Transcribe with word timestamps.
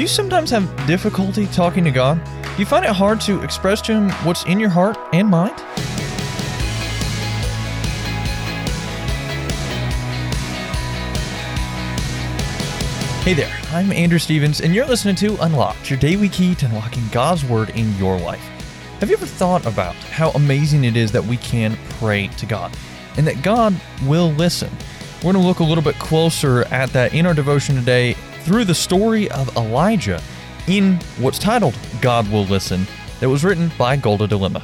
Do 0.00 0.04
you 0.04 0.08
sometimes 0.08 0.48
have 0.48 0.86
difficulty 0.86 1.46
talking 1.48 1.84
to 1.84 1.90
God? 1.90 2.24
Do 2.42 2.58
you 2.58 2.64
find 2.64 2.86
it 2.86 2.90
hard 2.90 3.20
to 3.20 3.42
express 3.42 3.82
to 3.82 3.92
Him 3.92 4.08
what's 4.24 4.46
in 4.46 4.58
your 4.58 4.70
heart 4.70 4.96
and 5.12 5.28
mind? 5.28 5.60
Hey 13.20 13.34
there, 13.34 13.54
I'm 13.72 13.92
Andrew 13.92 14.18
Stevens, 14.18 14.62
and 14.62 14.74
you're 14.74 14.86
listening 14.86 15.16
to 15.16 15.36
Unlocked, 15.44 15.90
your 15.90 15.98
daily 15.98 16.30
key 16.30 16.54
to 16.54 16.64
unlocking 16.64 17.06
God's 17.12 17.44
Word 17.44 17.68
in 17.76 17.94
your 17.98 18.18
life. 18.18 18.40
Have 19.00 19.10
you 19.10 19.16
ever 19.16 19.26
thought 19.26 19.66
about 19.66 19.94
how 19.96 20.30
amazing 20.30 20.84
it 20.84 20.96
is 20.96 21.12
that 21.12 21.22
we 21.22 21.36
can 21.36 21.76
pray 21.98 22.28
to 22.38 22.46
God 22.46 22.74
and 23.18 23.26
that 23.26 23.42
God 23.42 23.78
will 24.06 24.30
listen? 24.30 24.70
We're 25.20 25.34
going 25.34 25.42
to 25.42 25.48
look 25.48 25.58
a 25.58 25.64
little 25.64 25.84
bit 25.84 25.96
closer 25.96 26.64
at 26.72 26.88
that 26.94 27.12
in 27.12 27.26
our 27.26 27.34
devotion 27.34 27.76
today 27.76 28.14
through 28.44 28.64
the 28.64 28.74
story 28.74 29.30
of 29.32 29.54
Elijah 29.54 30.22
in 30.66 30.96
what's 31.18 31.38
titled 31.38 31.76
God 32.00 32.26
Will 32.32 32.46
Listen, 32.46 32.86
that 33.20 33.28
was 33.28 33.44
written 33.44 33.70
by 33.76 33.98
Golda 33.98 34.26
Dilemma. 34.26 34.62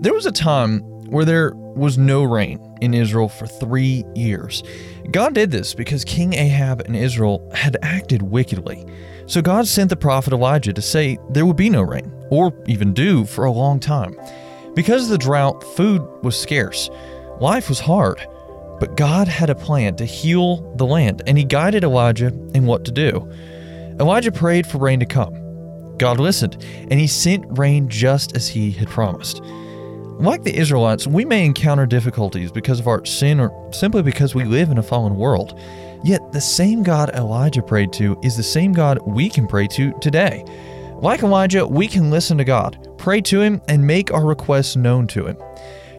There 0.00 0.14
was 0.14 0.26
a 0.26 0.30
time 0.30 0.78
where 1.10 1.24
there 1.24 1.54
was 1.56 1.98
no 1.98 2.22
rain 2.22 2.60
in 2.80 2.94
Israel 2.94 3.28
for 3.28 3.48
three 3.48 4.04
years. 4.14 4.62
God 5.10 5.34
did 5.34 5.50
this 5.50 5.74
because 5.74 6.04
King 6.04 6.34
Ahab 6.34 6.82
and 6.82 6.94
Israel 6.94 7.50
had 7.52 7.76
acted 7.82 8.22
wickedly. 8.22 8.86
So 9.26 9.42
God 9.42 9.66
sent 9.66 9.90
the 9.90 9.96
prophet 9.96 10.32
Elijah 10.32 10.72
to 10.72 10.82
say 10.82 11.18
there 11.30 11.46
would 11.46 11.56
be 11.56 11.68
no 11.68 11.82
rain, 11.82 12.12
or 12.30 12.54
even 12.68 12.94
dew, 12.94 13.24
for 13.24 13.44
a 13.44 13.50
long 13.50 13.80
time. 13.80 14.14
Because 14.74 15.04
of 15.04 15.08
the 15.08 15.18
drought, 15.18 15.64
food 15.76 16.00
was 16.22 16.38
scarce. 16.40 16.90
Life 17.40 17.68
was 17.68 17.80
hard. 17.80 18.20
But 18.80 18.96
God 18.96 19.28
had 19.28 19.50
a 19.50 19.54
plan 19.54 19.96
to 19.96 20.04
heal 20.04 20.74
the 20.76 20.86
land, 20.86 21.22
and 21.26 21.38
he 21.38 21.44
guided 21.44 21.84
Elijah 21.84 22.28
in 22.54 22.66
what 22.66 22.84
to 22.84 22.92
do. 22.92 23.30
Elijah 24.00 24.32
prayed 24.32 24.66
for 24.66 24.78
rain 24.78 25.00
to 25.00 25.06
come. 25.06 25.34
God 25.96 26.18
listened, 26.18 26.62
and 26.90 26.98
he 26.98 27.06
sent 27.06 27.44
rain 27.56 27.88
just 27.88 28.36
as 28.36 28.48
he 28.48 28.72
had 28.72 28.88
promised. 28.88 29.40
Like 30.18 30.42
the 30.42 30.56
Israelites, 30.56 31.06
we 31.06 31.24
may 31.24 31.44
encounter 31.44 31.86
difficulties 31.86 32.50
because 32.50 32.80
of 32.80 32.88
our 32.88 33.04
sin 33.04 33.40
or 33.40 33.72
simply 33.72 34.02
because 34.02 34.34
we 34.34 34.44
live 34.44 34.70
in 34.70 34.78
a 34.78 34.82
fallen 34.82 35.16
world. 35.16 35.58
Yet 36.04 36.32
the 36.32 36.40
same 36.40 36.82
God 36.82 37.10
Elijah 37.14 37.62
prayed 37.62 37.92
to 37.94 38.18
is 38.22 38.36
the 38.36 38.42
same 38.42 38.72
God 38.72 38.98
we 39.06 39.28
can 39.28 39.46
pray 39.46 39.66
to 39.68 39.92
today. 40.00 40.44
Like 40.96 41.22
Elijah, 41.22 41.66
we 41.66 41.88
can 41.88 42.10
listen 42.10 42.38
to 42.38 42.44
God, 42.44 42.78
pray 42.98 43.20
to 43.22 43.40
Him, 43.40 43.60
and 43.68 43.86
make 43.86 44.12
our 44.12 44.24
requests 44.24 44.76
known 44.76 45.06
to 45.08 45.26
Him. 45.26 45.36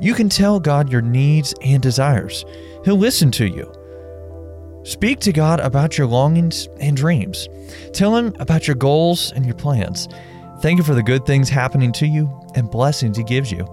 You 0.00 0.14
can 0.14 0.28
tell 0.28 0.60
God 0.60 0.90
your 0.90 1.02
needs 1.02 1.54
and 1.62 1.82
desires. 1.82 2.44
He'll 2.84 2.96
listen 2.96 3.30
to 3.32 3.46
you. 3.46 3.72
Speak 4.84 5.18
to 5.20 5.32
God 5.32 5.60
about 5.60 5.96
your 5.96 6.06
longings 6.06 6.68
and 6.78 6.96
dreams. 6.96 7.48
Tell 7.94 8.14
Him 8.16 8.34
about 8.38 8.68
your 8.68 8.76
goals 8.76 9.32
and 9.32 9.46
your 9.46 9.54
plans. 9.54 10.08
Thank 10.60 10.78
Him 10.78 10.84
for 10.84 10.94
the 10.94 11.02
good 11.02 11.24
things 11.24 11.48
happening 11.48 11.90
to 11.92 12.06
you 12.06 12.30
and 12.54 12.70
blessings 12.70 13.16
He 13.16 13.24
gives 13.24 13.50
you. 13.50 13.66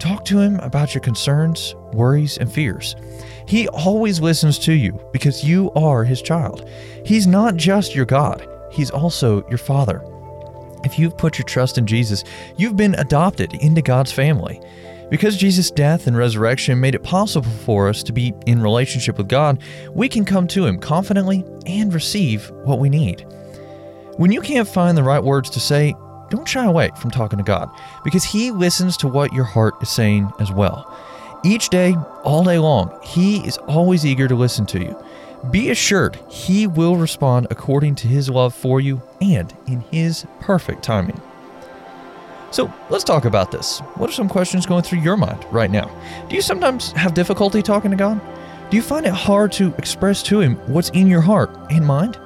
Talk 0.00 0.24
to 0.26 0.38
Him 0.40 0.56
about 0.60 0.94
your 0.94 1.02
concerns, 1.02 1.74
worries, 1.92 2.38
and 2.38 2.52
fears. 2.52 2.96
He 3.46 3.68
always 3.68 4.20
listens 4.20 4.58
to 4.60 4.72
you 4.72 5.00
because 5.12 5.44
you 5.44 5.70
are 5.72 6.02
His 6.02 6.22
child. 6.22 6.68
He's 7.04 7.26
not 7.26 7.56
just 7.56 7.94
your 7.94 8.06
God, 8.06 8.46
He's 8.72 8.90
also 8.90 9.46
your 9.48 9.58
Father. 9.58 10.02
If 10.84 10.98
you've 10.98 11.18
put 11.18 11.38
your 11.38 11.46
trust 11.46 11.78
in 11.78 11.86
Jesus, 11.86 12.24
you've 12.56 12.76
been 12.76 12.94
adopted 12.96 13.54
into 13.54 13.82
God's 13.82 14.12
family. 14.12 14.60
Because 15.10 15.36
Jesus' 15.36 15.70
death 15.70 16.06
and 16.06 16.16
resurrection 16.16 16.80
made 16.80 16.94
it 16.94 17.02
possible 17.02 17.48
for 17.48 17.88
us 17.88 18.02
to 18.02 18.12
be 18.12 18.34
in 18.46 18.60
relationship 18.60 19.16
with 19.16 19.28
God, 19.28 19.62
we 19.92 20.08
can 20.08 20.24
come 20.24 20.46
to 20.48 20.66
Him 20.66 20.78
confidently 20.78 21.44
and 21.66 21.94
receive 21.94 22.50
what 22.50 22.78
we 22.78 22.90
need. 22.90 23.26
When 24.16 24.32
you 24.32 24.40
can't 24.40 24.68
find 24.68 24.98
the 24.98 25.02
right 25.02 25.22
words 25.22 25.48
to 25.50 25.60
say, 25.60 25.94
don't 26.30 26.46
shy 26.46 26.66
away 26.66 26.90
from 27.00 27.10
talking 27.10 27.38
to 27.38 27.44
God, 27.44 27.70
because 28.04 28.24
He 28.24 28.50
listens 28.50 28.96
to 28.98 29.08
what 29.08 29.32
your 29.32 29.44
heart 29.44 29.74
is 29.80 29.88
saying 29.88 30.30
as 30.40 30.52
well. 30.52 30.94
Each 31.44 31.68
day, 31.68 31.94
all 32.24 32.44
day 32.44 32.58
long, 32.58 32.98
He 33.02 33.46
is 33.46 33.56
always 33.58 34.04
eager 34.04 34.28
to 34.28 34.34
listen 34.34 34.66
to 34.66 34.80
you. 34.80 35.04
Be 35.50 35.70
assured 35.70 36.18
He 36.28 36.66
will 36.66 36.96
respond 36.96 37.46
according 37.50 37.94
to 37.96 38.08
His 38.08 38.28
love 38.28 38.54
for 38.54 38.80
you 38.80 39.00
and 39.22 39.56
in 39.66 39.80
His 39.80 40.26
perfect 40.40 40.82
timing. 40.82 41.20
So 42.50 42.72
let's 42.88 43.04
talk 43.04 43.24
about 43.24 43.50
this. 43.50 43.80
What 43.96 44.08
are 44.08 44.12
some 44.12 44.28
questions 44.28 44.66
going 44.66 44.82
through 44.82 45.00
your 45.00 45.16
mind 45.16 45.44
right 45.50 45.70
now? 45.70 45.90
Do 46.28 46.36
you 46.36 46.42
sometimes 46.42 46.92
have 46.92 47.14
difficulty 47.14 47.62
talking 47.62 47.90
to 47.90 47.96
God? 47.96 48.20
Do 48.70 48.76
you 48.76 48.82
find 48.82 49.06
it 49.06 49.12
hard 49.12 49.52
to 49.52 49.74
express 49.78 50.22
to 50.24 50.40
Him 50.40 50.56
what's 50.66 50.90
in 50.90 51.06
your 51.06 51.20
heart 51.20 51.50
and 51.70 51.86
mind? 51.86 52.18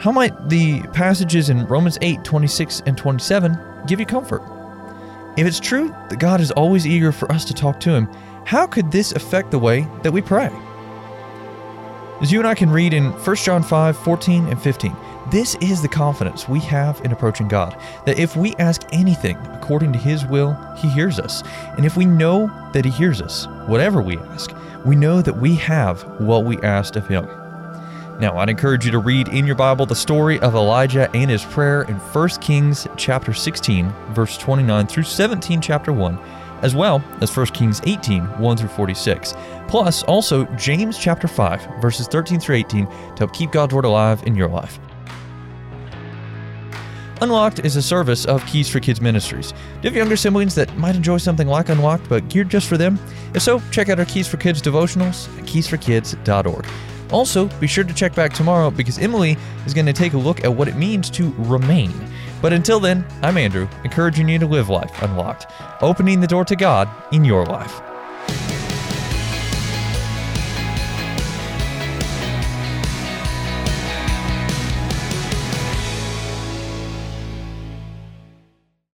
How 0.00 0.10
might 0.10 0.48
the 0.48 0.82
passages 0.92 1.48
in 1.48 1.66
Romans 1.66 1.98
8 2.02 2.24
26 2.24 2.82
and 2.86 2.96
27 2.96 3.56
give 3.86 4.00
you 4.00 4.06
comfort? 4.06 4.42
If 5.36 5.46
it's 5.46 5.60
true 5.60 5.94
that 6.10 6.18
God 6.18 6.40
is 6.40 6.50
always 6.50 6.86
eager 6.86 7.12
for 7.12 7.30
us 7.30 7.44
to 7.46 7.54
talk 7.54 7.80
to 7.80 7.90
Him, 7.90 8.08
how 8.44 8.66
could 8.66 8.90
this 8.90 9.12
affect 9.12 9.50
the 9.50 9.58
way 9.58 9.86
that 10.02 10.12
we 10.12 10.20
pray? 10.20 10.50
As 12.22 12.30
you 12.30 12.38
and 12.38 12.46
I 12.46 12.54
can 12.54 12.70
read 12.70 12.94
in 12.94 13.10
1 13.10 13.36
John 13.36 13.64
5 13.64 13.96
14 13.96 14.46
and 14.46 14.62
15, 14.62 14.96
this 15.32 15.56
is 15.56 15.82
the 15.82 15.88
confidence 15.88 16.48
we 16.48 16.60
have 16.60 17.00
in 17.04 17.10
approaching 17.10 17.48
God 17.48 17.76
that 18.06 18.16
if 18.16 18.36
we 18.36 18.54
ask 18.60 18.82
anything 18.92 19.36
according 19.48 19.92
to 19.92 19.98
His 19.98 20.24
will, 20.24 20.54
He 20.76 20.88
hears 20.88 21.18
us. 21.18 21.42
And 21.76 21.84
if 21.84 21.96
we 21.96 22.04
know 22.04 22.48
that 22.74 22.84
He 22.84 22.92
hears 22.92 23.20
us, 23.20 23.48
whatever 23.66 24.00
we 24.00 24.18
ask, 24.18 24.54
we 24.86 24.94
know 24.94 25.20
that 25.20 25.36
we 25.36 25.56
have 25.56 26.02
what 26.20 26.44
we 26.44 26.58
asked 26.58 26.94
of 26.94 27.08
Him. 27.08 27.26
Now, 28.20 28.38
I'd 28.38 28.50
encourage 28.50 28.84
you 28.84 28.92
to 28.92 29.00
read 29.00 29.26
in 29.26 29.44
your 29.44 29.56
Bible 29.56 29.84
the 29.84 29.96
story 29.96 30.38
of 30.38 30.54
Elijah 30.54 31.10
and 31.12 31.28
his 31.28 31.44
prayer 31.44 31.82
in 31.82 31.96
1 31.96 32.28
Kings 32.40 32.86
chapter 32.96 33.34
16, 33.34 33.92
verse 34.10 34.38
29 34.38 34.86
through 34.86 35.02
17, 35.02 35.60
chapter 35.60 35.92
1, 35.92 36.16
as 36.62 36.74
well 36.74 37.02
as 37.20 37.36
1 37.36 37.46
Kings 37.46 37.80
18, 37.84 38.22
1 38.40 38.56
through 38.56 38.68
46. 38.68 39.34
Plus, 39.68 40.02
also 40.04 40.44
James 40.56 40.98
chapter 40.98 41.28
5, 41.28 41.80
verses 41.80 42.06
13 42.08 42.40
through 42.40 42.56
18 42.56 42.86
to 42.86 42.92
help 43.18 43.32
keep 43.32 43.52
God's 43.52 43.74
Word 43.74 43.84
alive 43.84 44.22
in 44.26 44.34
your 44.34 44.48
life. 44.48 44.78
Unlocked 47.20 47.60
is 47.64 47.76
a 47.76 47.82
service 47.82 48.24
of 48.24 48.44
Keys 48.46 48.68
for 48.68 48.80
Kids 48.80 49.00
Ministries. 49.00 49.52
Do 49.52 49.58
you 49.82 49.90
have 49.90 49.96
younger 49.96 50.16
siblings 50.16 50.56
that 50.56 50.76
might 50.76 50.96
enjoy 50.96 51.18
something 51.18 51.46
like 51.46 51.68
Unlocked 51.68 52.08
but 52.08 52.28
geared 52.28 52.48
just 52.48 52.68
for 52.68 52.76
them? 52.76 52.98
If 53.32 53.42
so, 53.42 53.62
check 53.70 53.88
out 53.88 54.00
our 54.00 54.04
Keys 54.04 54.26
for 54.26 54.38
Kids 54.38 54.60
devotionals 54.60 55.28
at 55.38 55.44
keysforkids.org. 55.44 56.66
Also, 57.12 57.46
be 57.60 57.68
sure 57.68 57.84
to 57.84 57.94
check 57.94 58.14
back 58.16 58.32
tomorrow 58.32 58.70
because 58.70 58.98
Emily 58.98 59.36
is 59.66 59.74
going 59.74 59.86
to 59.86 59.92
take 59.92 60.14
a 60.14 60.18
look 60.18 60.42
at 60.44 60.52
what 60.52 60.66
it 60.66 60.74
means 60.74 61.10
to 61.10 61.32
remain. 61.38 61.92
But 62.42 62.52
until 62.52 62.80
then, 62.80 63.06
I'm 63.22 63.38
Andrew, 63.38 63.68
encouraging 63.84 64.28
you 64.28 64.38
to 64.40 64.46
live 64.46 64.68
life 64.68 65.00
unlocked, 65.00 65.46
opening 65.80 66.20
the 66.20 66.26
door 66.26 66.44
to 66.44 66.56
God 66.56 66.90
in 67.12 67.24
your 67.24 67.46
life. 67.46 67.80